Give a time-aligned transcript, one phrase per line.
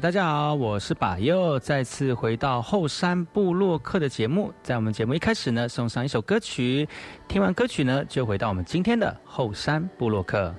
[0.00, 4.52] 大家好，我是把右，再次回到后山部落客的节目。
[4.62, 6.88] 在我们节目一开始呢，送上一首歌曲，
[7.26, 10.54] 听完歌曲呢，就回到我们今天的后山部落客。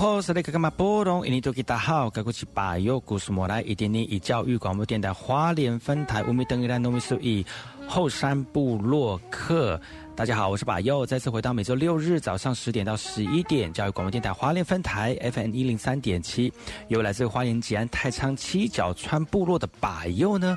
[0.00, 0.70] 哎，好，是那个干嘛？
[0.70, 7.44] 波隆，印尼多吉大好，该过去把右故事莫来，一点点以教育广播电台花莲分台五米等于兰农米数一
[7.86, 9.78] 后山部落客。
[10.16, 16.50] 大家好，我是把右，再次回到每周六日早上十点到十一点教育广播电台花莲分台 FM 一零三点七，
[16.88, 20.56] 由来自花莲吉安太仓七角川部落的把右呢。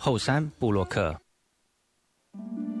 [0.00, 1.20] 后山布洛克。
[2.40, 2.78] thank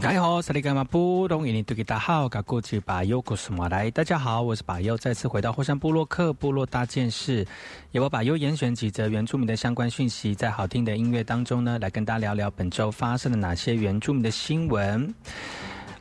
[0.00, 3.90] 萨利伽马布隆伊尼杜吉达好，噶过去把尤古斯马来。
[3.90, 7.46] 大家好，我是把尤，再次回到后山部落克部落大件事，
[7.90, 15.14] 由我把尤严选几则原住民的相关讯息，在好听的音乐当中呢，来跟大家聊聊本周发生了哪些原住民的新闻。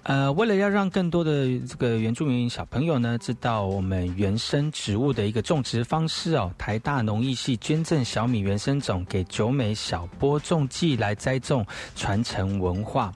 [0.03, 11.65] 呃，为了要让更多的这个原住民小朋友呢，知道我们原生植物的一个种植方式哦，台大农艺系捐赠小米原生种给九美小播种季来栽种，
[11.97, 13.13] 传承文化。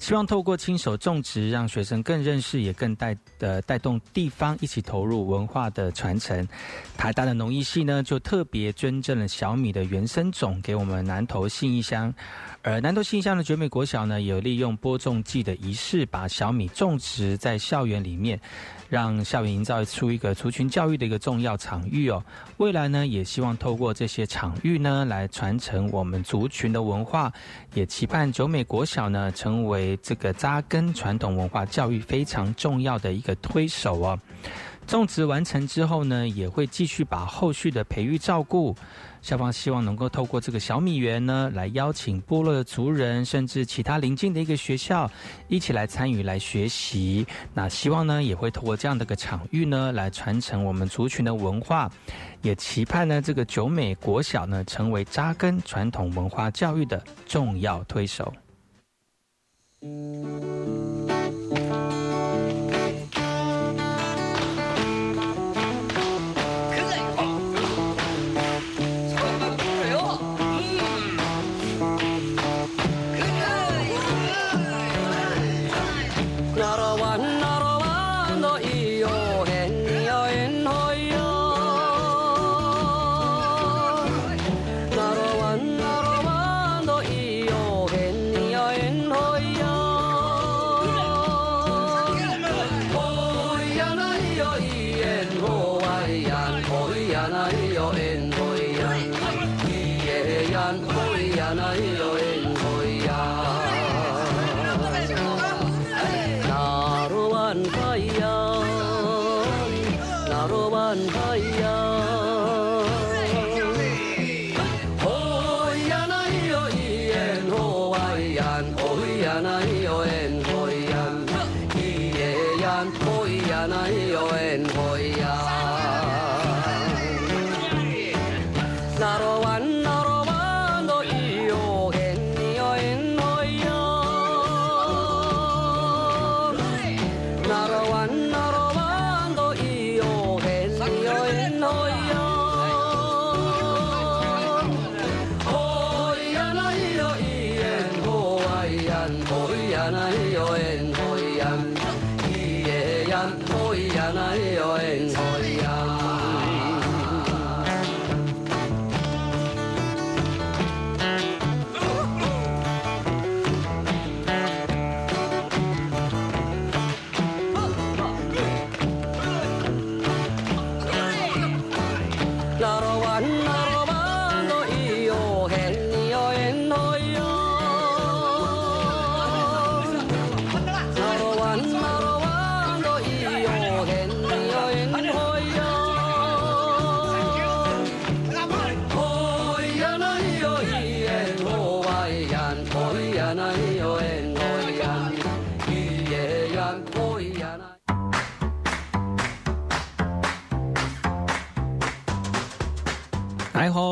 [0.00, 6.48] 希望透过亲手种植，让学生更认识，也更带呃带动地方一起投入文化的传承。
[6.96, 12.12] 台大的农艺系呢，就特别捐赠了小米的原生种给我们南投信义乡。
[12.62, 18.40] 而南投信乡的绝美国小呢，有利用播种季的仪式，把小米种植在校园里面，
[18.90, 22.22] 让校园营造出一个族群教育的一个重要场域哦。
[22.58, 27.32] 未来呢，也希望透过这些场域呢，来传承我们族群的文化，
[27.72, 34.18] 也期盼九美国小呢，成为这个扎根传统文化教育非常重要的一个推手哦。
[34.86, 38.74] 种植完成之后呢，也会继续把后续的培育照顾。
[39.22, 45.10] 校方希望能够透过这个小米园呢，来邀请部落的族人，甚至其他邻近的一个学校，
[45.46, 47.26] 一起来参与来学习。
[47.52, 51.90] 那希望呢，也会透过这样的一个场域呢，来传承我们族群的文化，
[52.42, 58.32] 也期盼呢，这个九美国小呢，成为扎根传统文化教育的重要推手。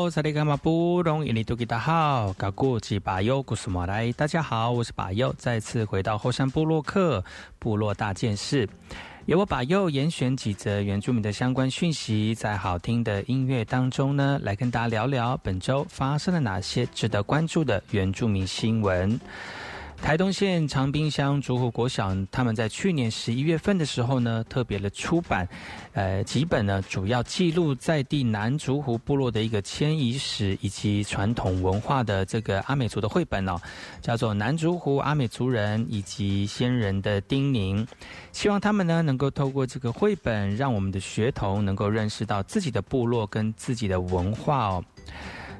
[0.09, 7.23] 萨利卡马布隆伊尼杜吉达好，嘎古吉巴尤古斯马来，大家好，我是巴尤，再次回到后山部落克
[7.59, 8.67] 部落大件事，
[9.27, 19.19] 由我巴尤严选几则原住民的相关讯息，在好听的音乐当中呢，来跟大家聊聊本周发生了哪些值得关注的原住民新闻。
[20.01, 25.47] 台东县长滨乡竹湖国小，他们在去年十一月份的时候呢，特别的出版，
[25.93, 33.55] 呃，几本呢，主要记录在地南竹湖部落的一个迁移史以及传统文化的这个阿美族的绘本哦，
[34.01, 37.85] 叫做《南竹湖阿美族人以及先人的叮咛》，
[38.31, 44.83] 希望他们呢能够透过这个绘本，让我们的学童能够认识到自己的部落跟自己的文化哦。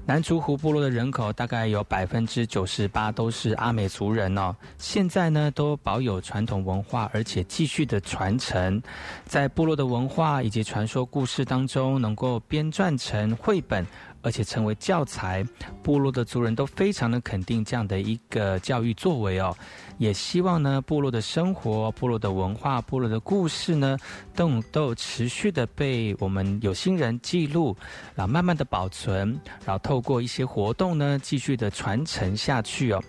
[0.09, 8.81] 南竹湖部落的人口大概有百分之九十八都是阿美族人哦，现在呢都保有传统文化，而且继续的传承，
[9.25, 13.85] 在部落的文化以及传说故事当中，能够编撰成绘本。
[14.21, 15.45] 而且成为教材，
[15.81, 19.55] 部落的族人都非常的肯定这样的一个教育作为哦，
[19.97, 23.97] 也希望呢部落的生活、部落的文化、部落的故事呢，
[24.35, 27.75] 都都持续的被我们有心人记录，
[28.15, 33.01] 然后慢慢的保存，然后透过一些活动呢，继续的传承下去哦。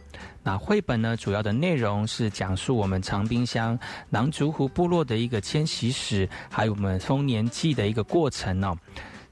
[0.43, 8.77] 那绘本呢，主要的内容是讲述我们长滨乡囊竹湖部落的一个迁徙史，还有我们丰年祭的一个过程哦。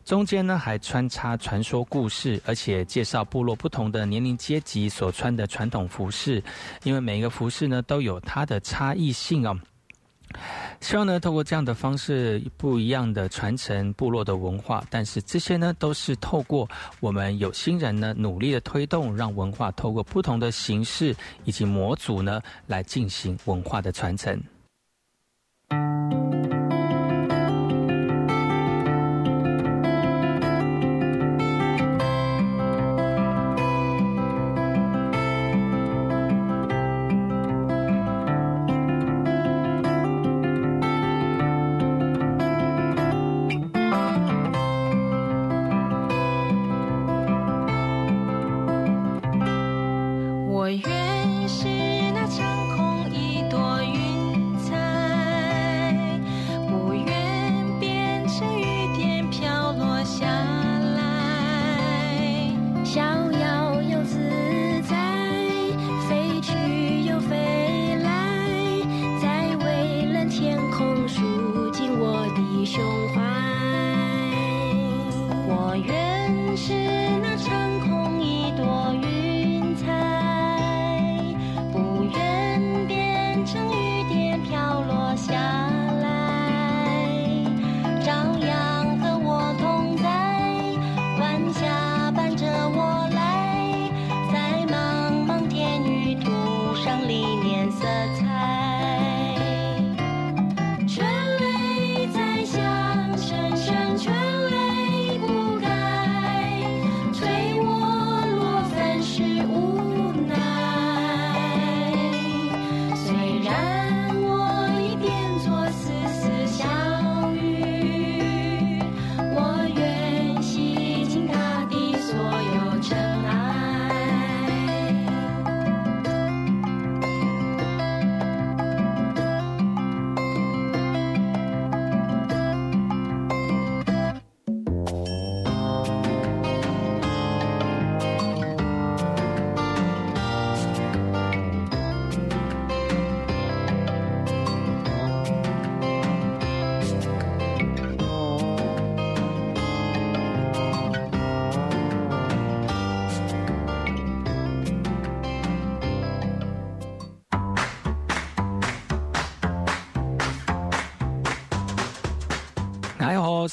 [0.08, 6.42] 中间呢还穿插传说故事，而且介绍部落不同的年龄阶级所穿的传统服饰，
[6.82, 9.54] 因为每一个服饰呢都有它的差异性哦。
[10.80, 16.66] 希望呢透过这样的方式，不一样的传承部落的文化，但是这些呢都是透过
[17.00, 24.42] 我们有心人呢努力的推动，让文化透过不同的形式以及模组呢来进行文化的传承。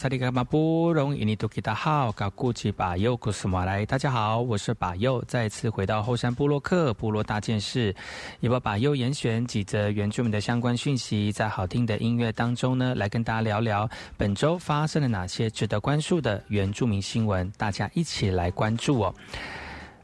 [0.05, 7.91] 萨利格马布隆伊尼图吉达好，嘎古吉巴尤古斯马来，大家好，我是巴尤，再次回到后山部落克部落大件事，
[8.39, 19.15] 也把巴尤严选几则原住民的相关讯息，在好听的音乐当中呢，来跟大家聊聊本周发生了哪些值得关注的原住民新闻，大家一起来关注哦。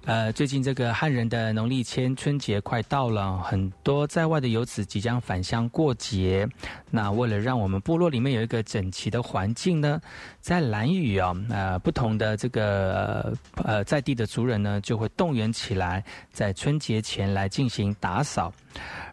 [0.06, 6.48] 呃，最近这个汉人的农历千春节快到了，很多在外的游子即将返乡过节。
[6.90, 10.02] 那为了让我们部落里面有一个整齐的环境呢，
[10.40, 13.32] 在兰屿啊，呃，不同的这个
[13.64, 18.52] 呃在地的族人呢，就会动员起来，在春节前来进行打扫。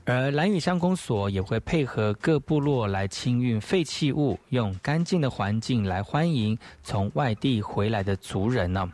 [0.06, 8.90] 而兰屿乡公所也会配合各部落来清运废弃物，用干净的环境来欢迎从外地回来的族人呢。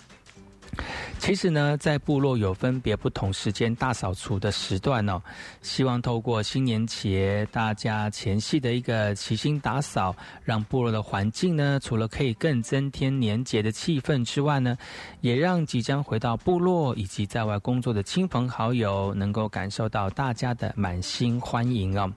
[1.19, 5.21] 其实呢，在部落有分别不同时间大扫除的时段哦。
[5.62, 14.76] 希望透过新年节大家前夕的一个齐心打扫，让部落的环境呢，除了可以更增添年节的气氛之外呢，
[15.21, 22.12] 也让即将回到部落以及在外工作的亲朋好友能够感受到大家的满心欢迎哦。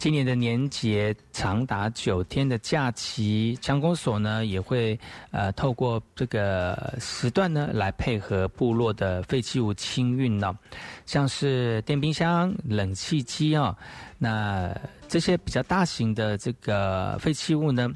[0.00, 4.98] 今年的年节长达九天的假期，乡公所呢也会
[5.30, 10.56] 呃透过这个时段呢来配合部落的废弃物清运呢，
[11.04, 13.76] 像是电冰箱、冷气机啊，
[14.16, 14.74] 那
[15.06, 17.86] 这些比较大型的这个废弃物呢。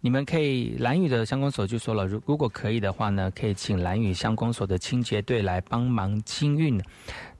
[0.00, 6.80] 你们可以蓝屿的乡公所就说了，如如果可以的话呢，可以请蓝屿乡公所的清洁队来帮忙清运。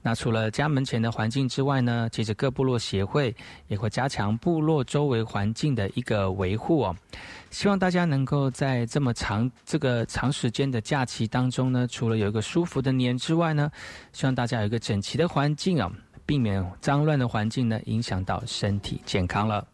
[0.01, 3.35] 那除了家门前的环境之外呢，其实各部落协会
[3.67, 6.95] 也会加强部落周围环境的一个维护哦。
[7.51, 13.69] 希望大家能够在这么长这个长时间的假期当中呢，除了有一个舒服的年之外呢，
[14.13, 15.91] 希望大家有一个整齐的环境啊，
[16.25, 19.67] 避免脏乱的环境呢影响到身体健康了。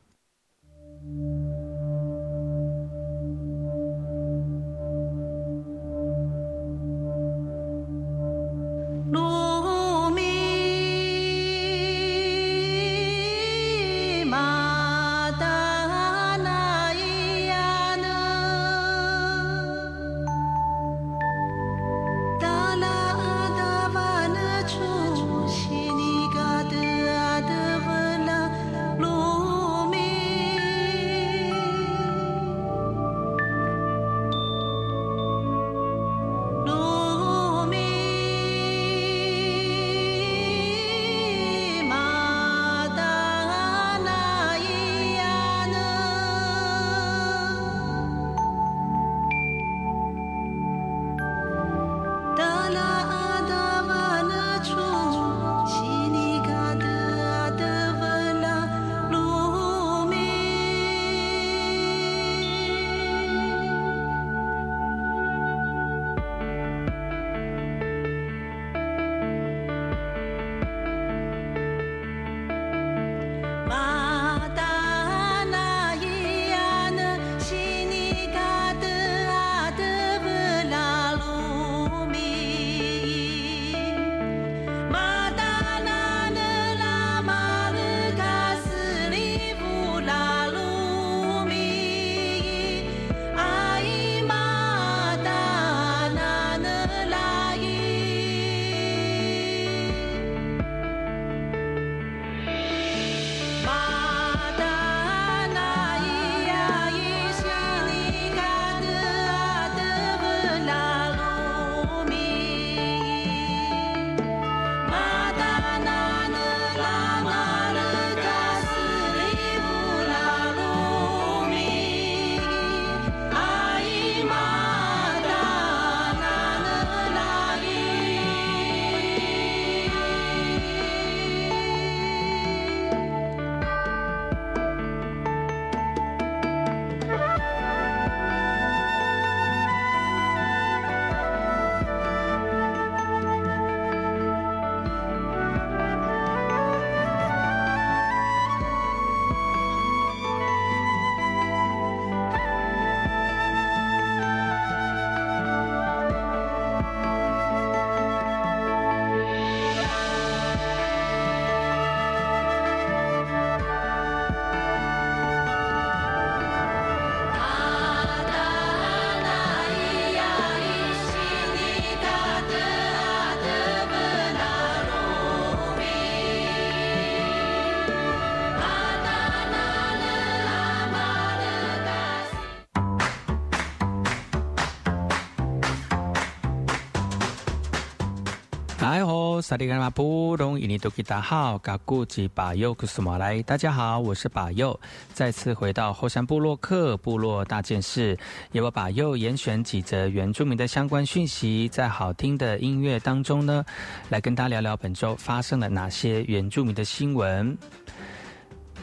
[189.47, 194.79] 萨利格马布隆伊尼多吉达好，嘎古吉巴尤库苏马来，大家好，我是巴尤，
[195.13, 198.17] 再次回到后山部落克部落大件事，
[198.53, 203.63] 由我巴尤严选几则原住民的相关讯息，在好听的音乐当中呢，
[204.09, 207.55] 来跟大家聊聊本周发生了哪些原住民的新闻。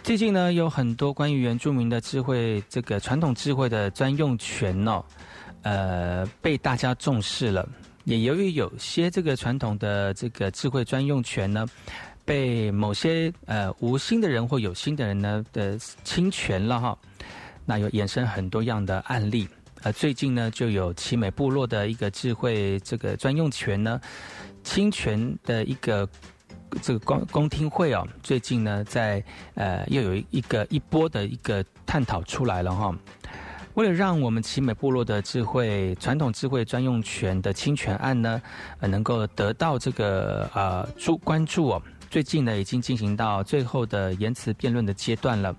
[0.04, 5.04] 最近呢，有很多关于原住民的智慧，这个传统智慧的专用权哦，
[5.62, 7.68] 呃，被大家重视了。
[8.04, 11.66] 也由于有些这个传统的这个智慧专用权呢，
[12.24, 16.98] 被某些呃无心的人或有心的人呢的侵权了哈，
[17.64, 19.48] 那有衍生很多样的案例，
[19.82, 24.00] 呃，最近呢就有奇美部落的一个智慧这个专用权呢
[24.64, 26.08] 侵权的一个
[26.82, 29.22] 这个公公听会哦，最近呢在
[29.54, 32.92] 呃又有一个一波的一个探讨出来了哈。
[33.74, 38.40] 为了让我们奇美部落的智慧传统智慧专用权的侵权案呢，
[38.80, 45.56] 能够得到这个呃注关注哦，最近呢已经进行到最后的言辞辩论的阶段了。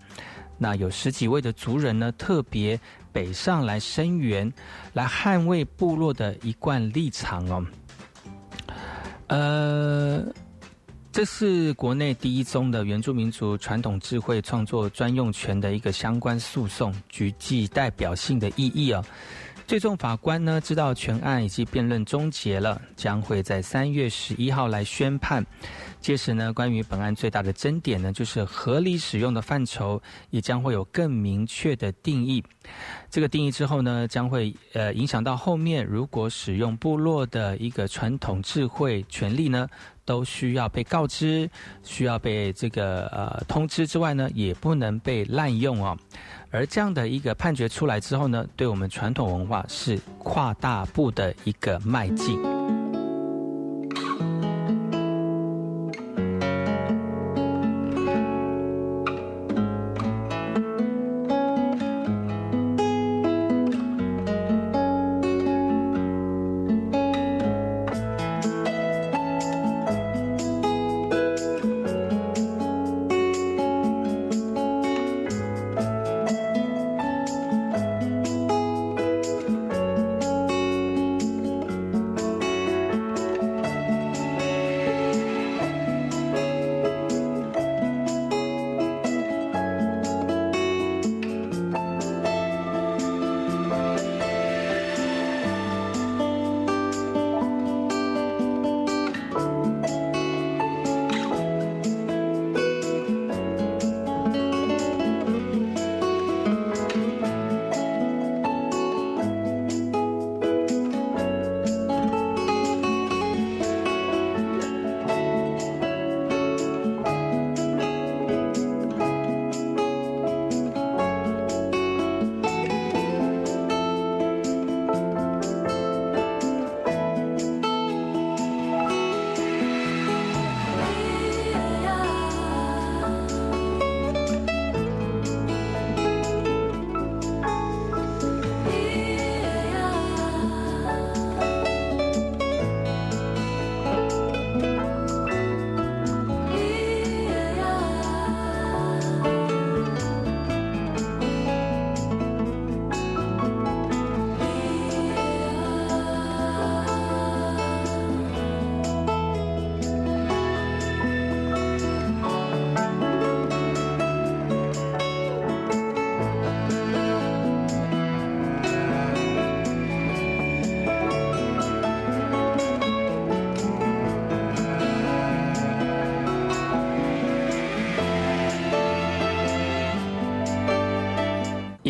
[0.60, 2.80] 那有十几位的族人呢，特别
[3.12, 4.54] 北上来声援，
[4.94, 7.66] 来捍卫部落的一贯立场哦。
[9.28, 10.24] 呃。
[11.14, 19.06] 这是国内第一宗的原住民族传统智慧创作专用权的一个相关诉讼，具具代表性的意义哦。
[19.68, 25.46] 最终法官呢，知道全案以及辩论终结了，将会在三月十一号来宣判。
[26.02, 32.44] 届时呢，关于本案最大的争点呢，就是合理使用的范畴，也将会有更明确的定义。
[33.10, 39.70] 这个定义之后呢，将会呃影响到后面如果使用部落的一个传统智慧权利呢。
[40.06, 41.50] 都需要被告知，
[41.84, 45.98] 需要被这个呃通知之外呢，也不能被滥用哦。
[46.52, 52.40] 而这样的一个判决出来之后呢，对我们传统文化是跨大步的一个迈进。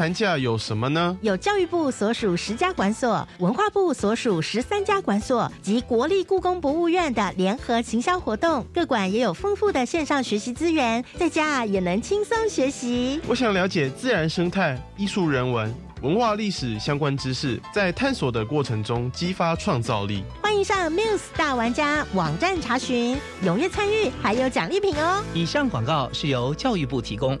[0.00, 1.18] 寒假有什么呢？
[1.20, 8.64] 有教育部所属十家馆所、文化部所属十三家馆所及国立故宫博物院的联合行销活动。
[8.72, 13.20] 各馆也有丰富的线上学习资源，在家也能轻松学习。
[13.28, 15.70] 我想了解自然生态、艺术人文。
[16.00, 20.24] 文化历史相关知识，在探索的过程中激发创造力。
[20.40, 25.22] 欢迎上 Muse 大玩家网站查询，踊跃参与，还有奖励品哦。
[25.34, 27.38] 以上广告是由教育部提供。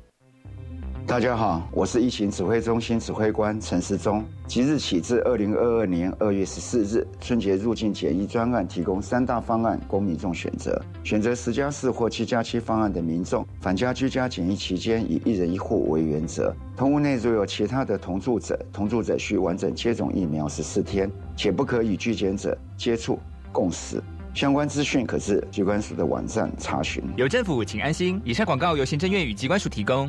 [1.10, 4.24] 大家好，我是疫情指挥中心指挥官陈时中。
[4.46, 10.80] 即日起至二零二二年二月十四日，春节入境检疫专案提供三大方案供民众选择。
[11.02, 16.54] 选择十加四或七加七方案的民众，返家居家检疫期间以一人一户为原则。
[16.76, 23.18] 同屋内如有其他的同住者，同住者需完整接种疫苗十四天，且不可与拒检者接触
[23.50, 24.00] 共食。
[24.32, 27.02] 相关资讯可至机关署的网站查询。
[27.16, 28.22] 有政府，请安心。
[28.24, 30.08] 以上广告由行政院与机关署提供。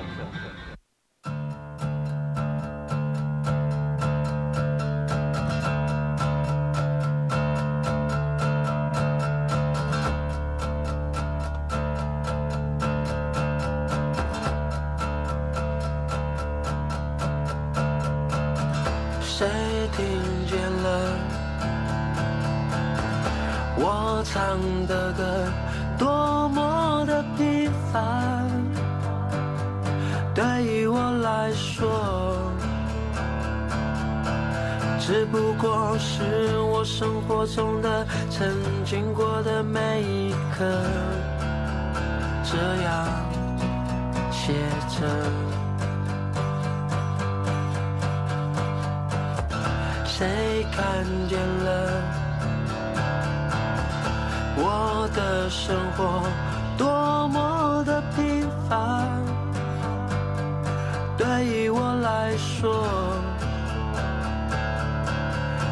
[56.03, 56.27] 我
[56.77, 59.07] 多么的平凡，
[61.15, 62.73] 对于我来说，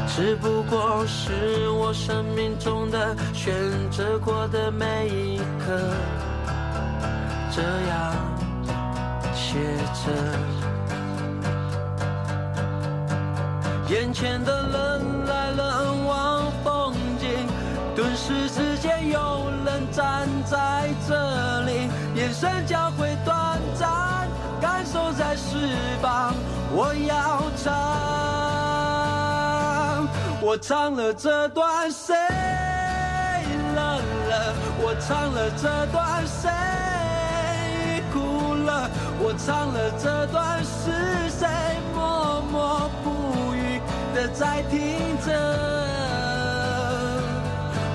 [0.08, 3.52] 只不过是我生命中的选
[3.90, 5.80] 择过的每一刻。
[7.52, 8.14] 这样
[9.34, 9.58] 写
[9.96, 10.12] 着，
[13.88, 15.29] 眼前的冷。
[20.00, 24.30] 站在这里眼神交汇短暂
[24.62, 26.34] 感受在翅膀
[26.72, 27.68] 我要唱
[30.42, 32.16] 我唱了这段谁
[33.76, 33.98] 了？
[33.98, 36.50] 了我唱了这段谁
[38.14, 38.90] 哭了？
[39.20, 41.46] 我唱了这段是谁
[41.94, 43.82] 默默不语
[44.16, 45.28] 的在听着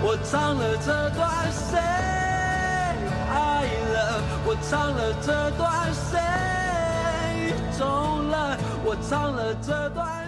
[0.07, 1.51] 我唱了这段
[4.55, 7.85] 我唱了这段谁走
[8.23, 8.57] 了？
[8.85, 10.24] 我唱了这段。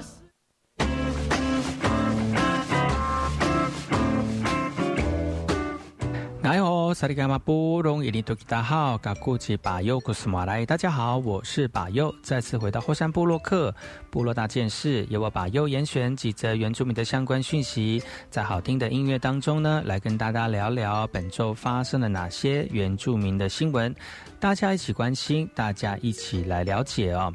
[6.95, 13.75] 萨利伽马布隆伊尼多吉达好，嘎古吉巴尤古斯马来，大家好，我是巴尤，再次回到霍山部落克
[14.11, 23.95] 部落大件事，由我巴尤严选几则原住民的相关讯息，在好听的音乐当中呢，来跟大家聊聊本周发生了哪些原住民的新闻，
[24.39, 27.33] 大家一起关心，大家一起来了解哦。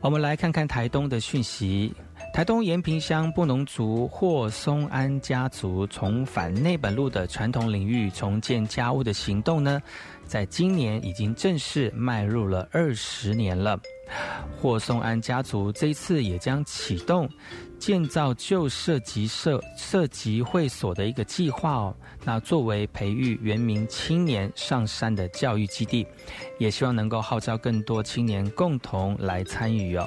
[0.00, 1.94] 我们来看看台东的讯息。
[2.34, 9.80] 台东延平乡布农族霍松安家族重返内本路的传统领域重建家屋的行动呢，
[10.26, 13.78] 在今年已经正式迈入了二十年了。
[14.60, 17.30] 霍松安家族这次也将启动
[17.78, 21.94] 建造旧社级社社级会所的一个计划哦。
[22.24, 26.04] 那作为培育原民青年上山的教育基地，
[26.58, 30.04] 也希望能够号召更多青年共同来参与哦。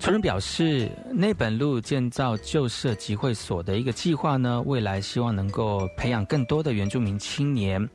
[0.00, 7.86] 村人表示，内本路建造旧社集会所的一个计划呢，未来希望能够培养更多的原住民青年，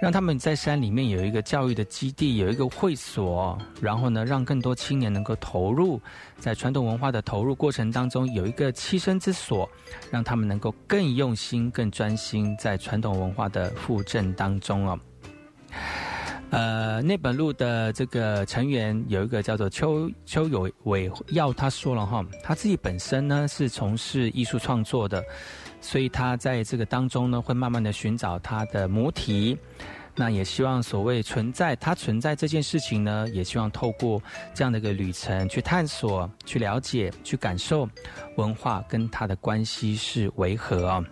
[0.00, 6.00] 让他们在山里面有一个教育的基地，有一个会所，然后呢，让更多青年能够投入
[6.38, 9.68] 在传统文化的投入过程当中，有一个栖身之所，
[10.08, 14.96] 让他们能够更用心、更专心在传统文化的复振当中哦。
[16.52, 25.24] 呃，内本路的这个成员有一个叫做邱邱有伟耀，他说了哈，他自己本身呢是从事艺术创作的，
[25.80, 29.56] 所以他在这个当中呢会慢慢的寻找他的母体，
[30.16, 34.20] 那也希望所谓存在他存在这件事情呢，也希望透过
[34.52, 37.88] 这样的一个旅程去探索、去了解、去感受
[38.36, 41.04] 文化跟他的关系是为何啊。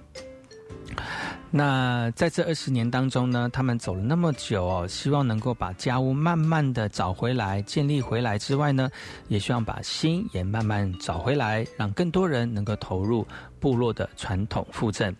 [1.51, 8.90] 那在这二十年当中呢，他们走了那么久哦，希望能够把家屋慢慢的找回来、建立回来之外呢，
[9.29, 13.27] 也希望把心也慢慢找回来，让更多人能够投入
[13.59, 15.14] 部落的传统复振。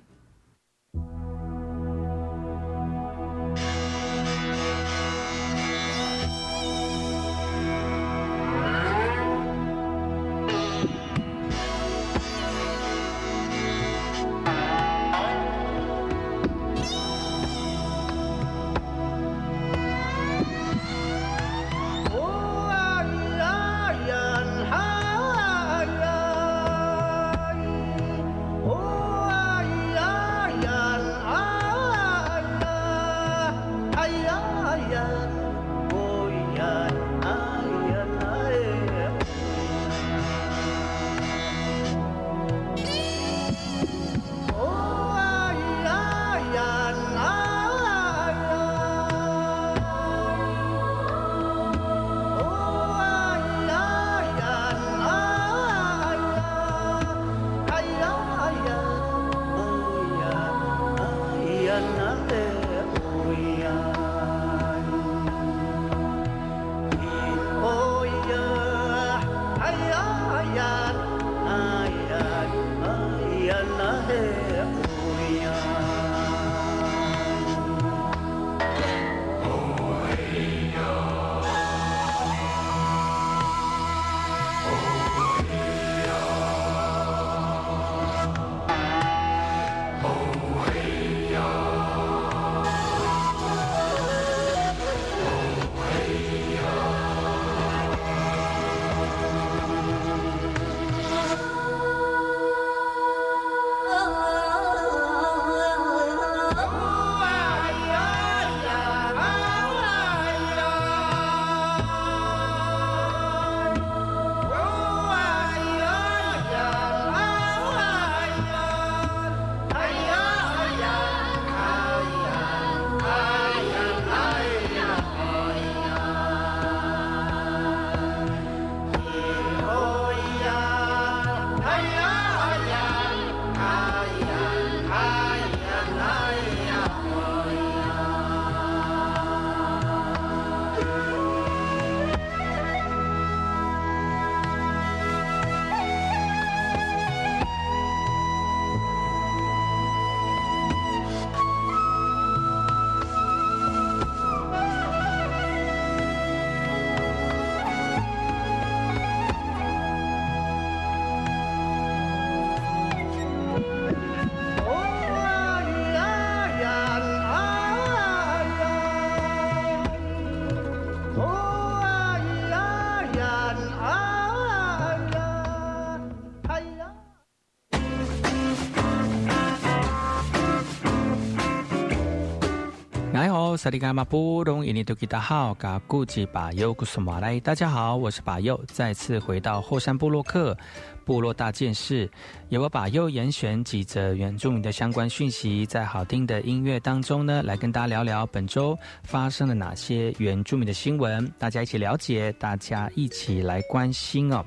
[183.59, 190.57] 萨利伽马布隆伊尼多吉达好，嘎古吉巴尤古苏马来，大家好，我是巴尤，再次回到后山部落克
[191.05, 192.09] 部落大件事，
[192.51, 204.45] 由我巴尤严选几则原住民的相关讯息，在好听的音乐当中呢，来跟大家聊聊本周发生了哪些原住民的新闻，大家一起了解，大家一起来关心哦。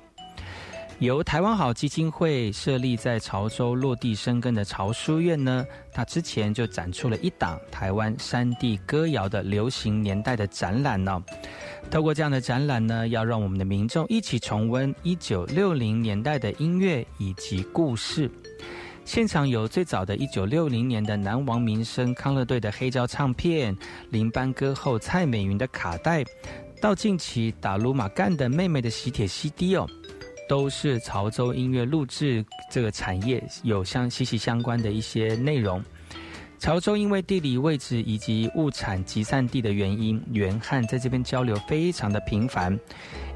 [1.01, 11.19] 由台湾好基金会设立在潮州落地生根的潮书院呢，它之前就展出了一档台湾山地歌谣的流行年代的展览呢。
[11.89, 18.29] 透过这样的展览呢，要让我们的民众一起重温一九六零年代的音乐以及故事。
[19.03, 23.75] 现场有最早的一九六零年的南王民生康乐队的黑胶唱片，
[24.11, 26.23] 林班歌后蔡美云的卡带，
[26.79, 29.89] 到近期打鲁马干的妹妹的喜帖 CD 哦。
[30.51, 35.81] 都是潮州音乐录制这个产业有相息息相关的一些内容。
[36.59, 42.77] 潮州因为地理位置以及物产集散地的原因，元汉在这边交流非常的频繁，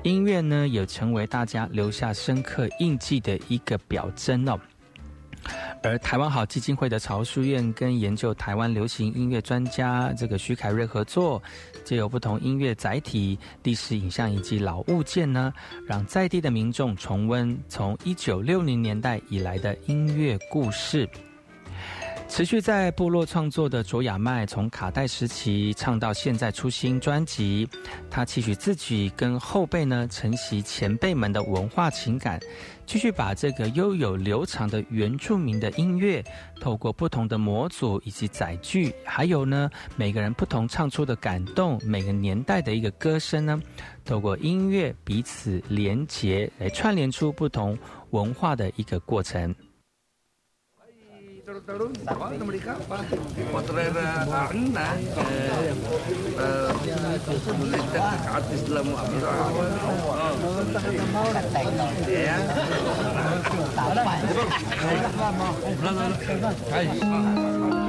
[0.04, 4.60] 音乐呢也成为大家留下深刻印记的一个表征哦。
[5.86, 11.42] 而台湾好基金会的潮书院跟研究台湾流行音乐专家这个徐凯瑞合作，
[11.84, 15.54] 借由不同音乐载体、历史影像以及老物件呢，
[15.88, 21.08] 让在地的民众重温从一九六零年代以来的音乐故事。
[22.28, 27.70] 持续在部落创作的卓雅麦，从卡带时期唱到现在出新专辑，
[28.10, 32.40] 他期许自己跟后辈呢承袭前辈们的文化情感。
[32.86, 36.24] 继续把这个悠有流长的原住民的音乐，
[36.62, 43.62] 透过不同的模组以及载具，还有呢每个人不同唱出的感动，每个年代的一个歌声呢，
[44.06, 47.78] 透过音乐彼此连结，来串联出不同
[48.12, 49.54] 文化的一个过程。
[51.46, 53.06] terus-terus, apa mereka apa
[53.54, 54.90] potrera anna
[57.22, 59.46] tulisan terus Islam apa
[62.10, 62.38] ya
[65.76, 65.92] Terima
[66.50, 67.85] kasih.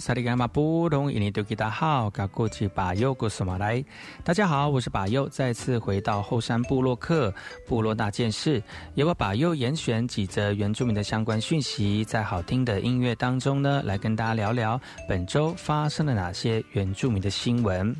[0.00, 3.84] 萨利甘马布隆伊尼多吉达好，噶过去把右过什么来？
[4.24, 7.32] 大家好，我是把右，再次回到后山部落客
[7.68, 8.62] 部落大件事，
[8.94, 17.94] 由我把右严选几则原住民的相关讯息，在好听的音乐当中呢，来跟大家聊聊本周发生了哪些原住民的新闻。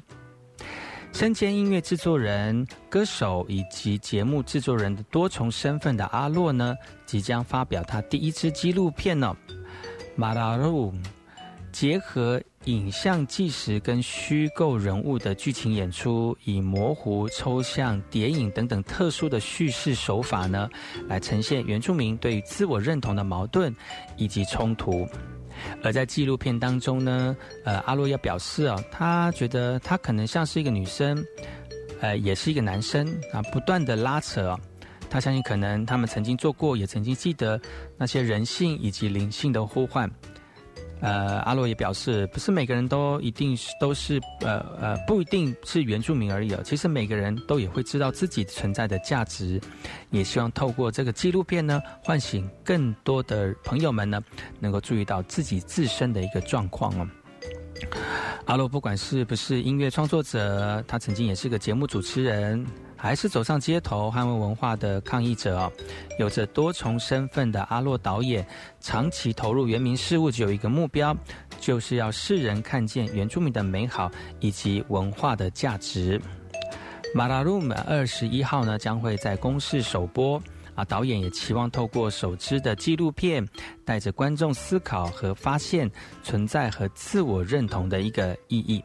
[1.13, 6.75] 身兼音乐制作人、歌手以及节目制作人的多重身份的阿洛呢，
[7.05, 9.37] 即将发表他第一支纪录片呢，
[10.17, 10.95] 马拉鲁。
[11.73, 20.69] 结合影像纪实跟虚构人物的剧情演出，以模糊、抽象、谍影等等特殊的叙事手法呢，
[21.09, 23.75] 来呈现原住民对于自我认同的矛盾
[24.17, 25.07] 以及冲突。
[25.83, 31.23] 而在纪录片当中呢，呃，阿洛要表示啊，他觉得他可能像是一个女生，
[32.01, 34.59] 呃，也是一个男生啊，不断的拉扯。
[35.11, 37.61] 他相信可能他们曾经做过，也曾经记得
[37.99, 40.09] 那些人性以及灵性的呼唤。
[41.01, 46.55] 呃，阿洛也表示，不是每个人都一定是都是呃呃，不一定是原住民而已。
[46.65, 49.61] 其实每个人都也会知道自己存在的价值，
[50.11, 54.21] 也希望透过这个纪录片呢，唤醒更多的朋友们呢，
[54.59, 57.09] 能够注意到自己自身的一个状况哦。
[58.45, 62.67] 阿洛不管是不是音乐创作者，他曾经也是个节目主持人。
[63.01, 65.73] 还是走上街头捍卫文化的抗议者哦，
[66.19, 68.47] 有着多重身份的阿洛导演，
[68.79, 71.17] 长期投入原民事务，只有一个目标，
[71.59, 76.21] 就是要世人看见原住民的美好以及文化的价值。
[77.15, 80.41] 马拉鲁姆二十一号呢将会在公视首播
[80.75, 83.49] 啊，导演也期望透过首支的纪录片，
[83.83, 85.91] 带着观众思考和发现
[86.23, 88.85] 存在和自我认同的一个意义。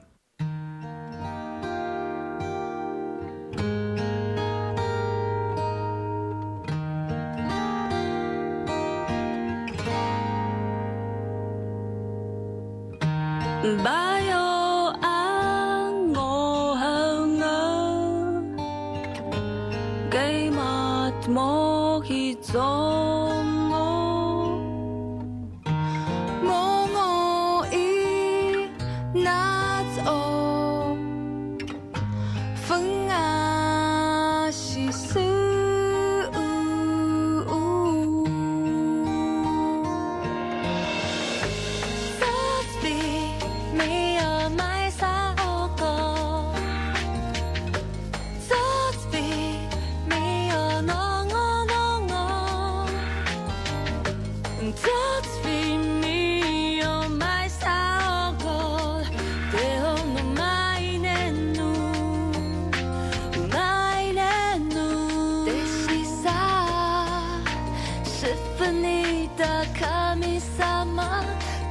[69.38, 71.21] 的卡米萨玛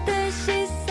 [0.06, 0.83] 的。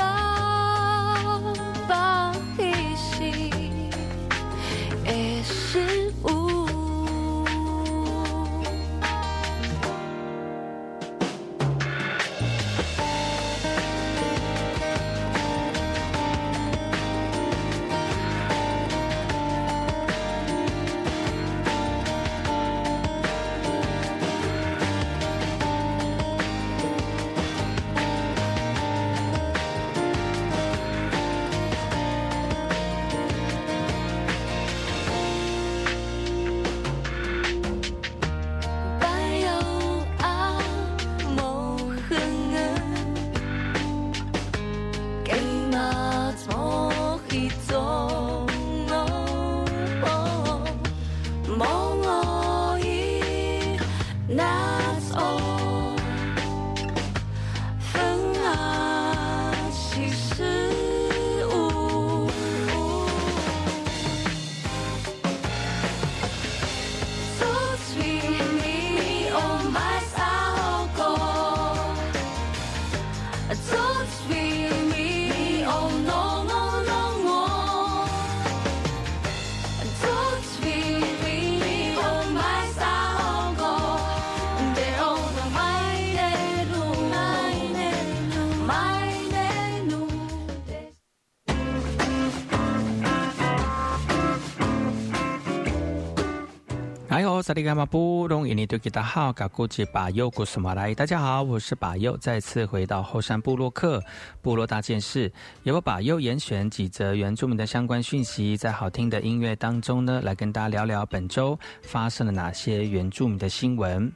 [97.43, 104.01] 萨利伽马布隆伊尼多吉达好，嘎古吉巴尤古苏马来，大家好，我是巴尤，再次回到后山部落克
[104.41, 105.29] 部落大件事，
[105.63, 114.09] 由我巴尤严选几则原住民的相关讯息，在好听的音乐当中呢，来跟大家聊聊本周发生了哪些原住民的新闻。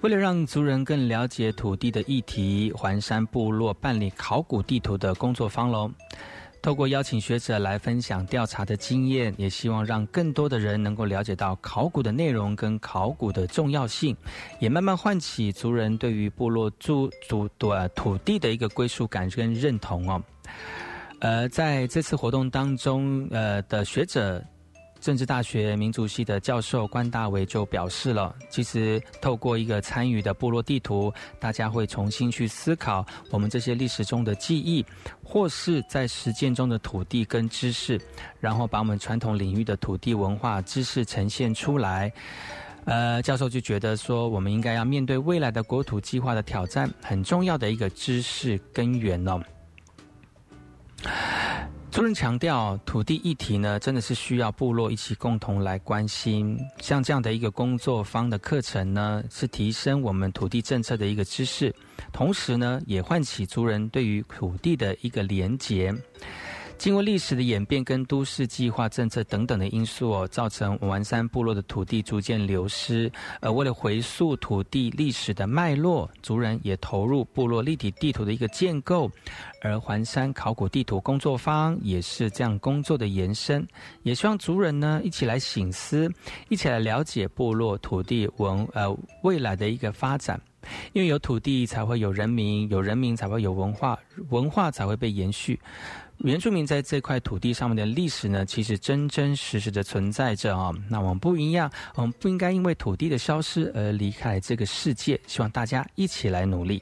[0.00, 5.88] 为了让族人更了解土地的议题，环山部落办理考古地图的工作坊喽。
[6.62, 14.16] 透过邀请学者来分享调查的经验，也希望让更多的人能够了解到考古的内容跟考古的重要性，
[14.60, 20.22] 也慢慢唤起族人对于部落住族的土地的一个归属感跟认同哦。
[21.18, 24.42] 呃，在这次活动当中，呃的学者
[25.02, 34.86] 政治大学民族系的教授关大为就表示了，其实透过一个参与的部落地图，大家会重新去思考我们这些历史中的记忆，
[35.24, 38.00] 或是在实践中的土地跟知识，
[38.38, 42.12] 然后把我们传统领域的土地文化知识呈现出来。
[42.84, 49.42] 呃，教授就觉得说，我们应该要面对未来的国土计划的挑战，很重要的一个知识根源哦。
[51.92, 56.58] 族人强调，土地议题呢，真的是需要部落一起共同来关心。
[56.80, 61.70] 像这样的一个工作方的课程呢，是提升我们土地政策的一个知识，
[62.10, 65.94] 同时呢，也唤起族人对于土地的一个连结。
[66.82, 73.08] 经过历史的演变跟都市计划政策等等的因素哦，造成完山部落的土地逐渐流失。
[73.38, 79.08] 呃，为了回溯土地历史的脉络，族人也投入部落立体地图的一个建构。
[79.60, 83.64] 而环山考古地图工作坊也是这样工作的延伸。
[84.02, 86.12] 也希望族人呢一起来醒思，
[86.48, 90.40] 一起来了解部落土地文呃未来的一个发展。
[90.92, 93.98] 因为有土地才会有人民，有人民才会有文化，
[94.30, 95.58] 文化才会被延续。
[96.24, 100.72] 原住民在这块土地上面的历史呢，其实真真实实的存在着啊。
[100.88, 105.20] 那我们不一样，我们不应该因为土地的消失而离开这个世界。
[105.26, 106.80] 希望大家一起来努力。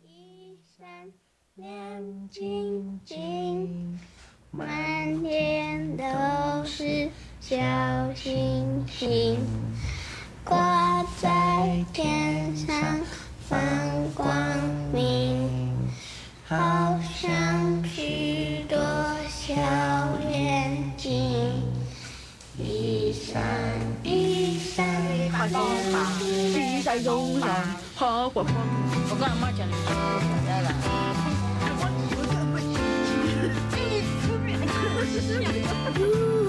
[0.00, 0.86] 一闪
[1.56, 3.98] 亮晶晶，
[4.52, 6.04] 满天都
[6.64, 7.10] 是
[7.40, 7.56] 小
[8.14, 9.36] 星星，
[10.44, 12.72] 挂在天上
[13.40, 13.58] 放
[14.14, 14.28] 光
[14.92, 15.69] 明。
[16.50, 18.76] 好像许多
[19.28, 19.54] 小
[20.28, 21.62] 眼睛，
[22.58, 23.40] 一闪
[24.02, 24.84] 一闪
[25.30, 25.64] 发光，
[26.52, 27.48] 飞在路上，
[27.94, 28.52] 好活泼。
[29.10, 29.94] 我跟俺妈讲，你回
[30.48, 30.74] 来了。
[35.20, 35.38] 星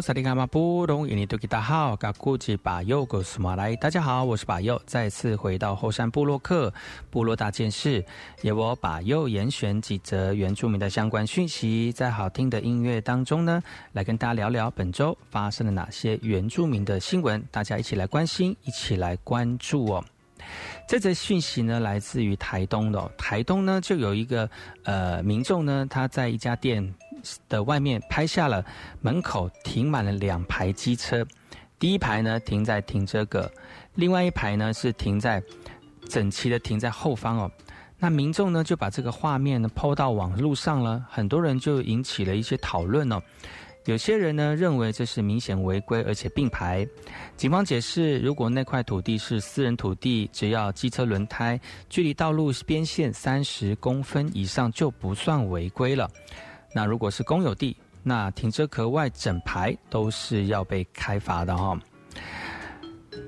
[0.00, 6.72] 萨利卡马布隆伊尼多吉达好，嘎古吉巴佑古苏马来，大家好，我是巴佑，再次回到后山部落克
[7.10, 8.04] 部落大件事，
[8.42, 13.60] 由我巴佑严选几则原住民的相关讯息，在好听的音乐当中呢，
[13.92, 20.04] 来跟大家聊聊本周发生了哪些原住民的新闻，大家一起来关心，一起来关注哦。
[20.88, 23.10] 这则讯息呢，来自于台东的、哦。
[23.16, 24.48] 台东呢，就有一个
[24.84, 26.94] 呃民众呢，他在一家店
[27.48, 28.64] 的外面拍下了
[29.00, 31.26] 门口停满了两排机车，
[31.78, 33.50] 第一排呢停在停车格，
[33.94, 35.42] 另外一排呢是停在
[36.08, 37.50] 整齐的停在后方哦。
[37.98, 43.22] 那民众呢就把这个画面呢抛到网络上了，很多人就引起了一些讨论哦。
[43.86, 46.86] 有些人呢认为这是明显违规，而且并排。
[47.36, 56.08] 警方解释，如果那块土地是私人土地，只要机车轮胎距离道路边线三十公分以上就不算违规了。
[56.74, 61.78] 那如果是公有地，那停车格外整排都是要被开罚的哈。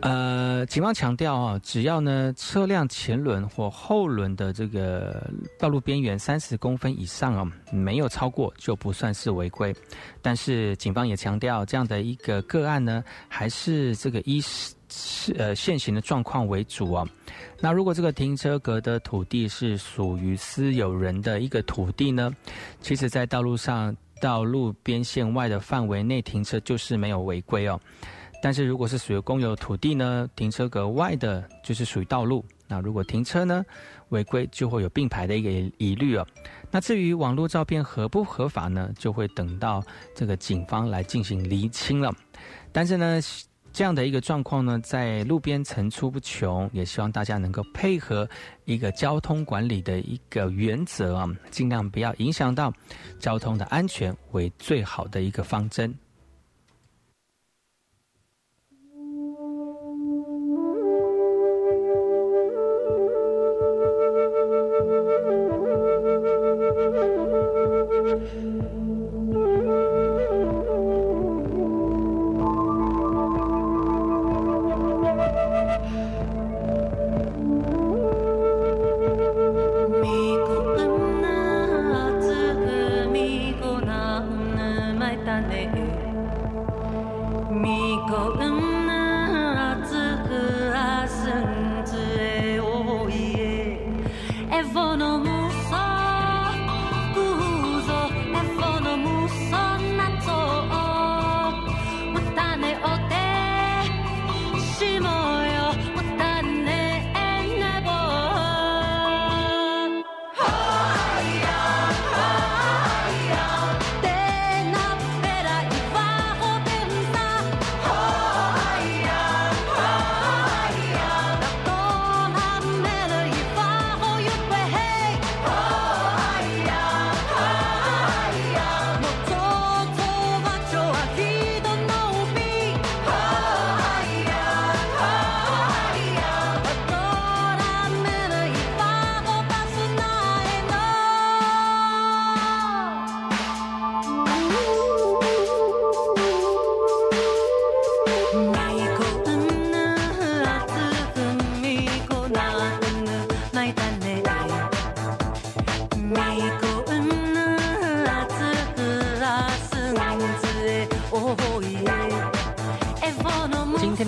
[0.00, 9.74] 呃，警方强调啊，只要呢车辆前轮或后轮的这个道路边缘三十公分以上啊，没有超过就不算是违规。
[10.22, 14.74] 但是警方也强调，这样的一个个案呢，还是这个依是
[15.36, 17.06] 呃现行的状况为主啊。
[17.60, 22.30] 那如果这个停车格的土地是属于私有人的一个土地呢，
[22.80, 27.80] 其实在道路上道路边线外的范围内停车就是没有违规哦。
[28.42, 32.44] 但是如果是属于公有土地呢，停车格外的就是属于道路。
[32.66, 33.64] 那如果停车呢
[34.10, 36.26] 违规，就会有并排的一个疑虑哦。
[36.70, 39.82] 那至于网络照片合不合法呢，就会等到
[40.14, 42.12] 这个警方来进行厘清了。
[42.72, 43.20] 但是呢，
[43.74, 48.26] 这样的一个状况呢，在路边层出不穷，也希望大家能够配合
[48.66, 52.72] 一个交通管理的一个原则啊，尽量不要影响到
[53.18, 55.92] 交通的安全，为最好的一个方针。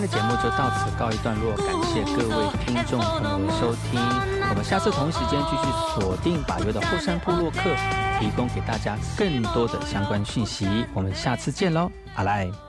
[0.06, 4.00] 节目就到此告一段落，感谢各位听众朋友的收听。
[4.48, 7.62] 我们下次同一时间继续锁定《把油的后山》部落客，
[8.20, 10.66] 提供给大家更多的相关讯息。
[10.94, 11.90] 我们下次见喽！
[12.14, 12.65] 好啦。